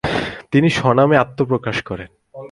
তিনি 0.51 0.69
স্বনামে 0.69 1.15
আত্নপ্রকাশ 1.17 1.77
করেন। 1.83 2.09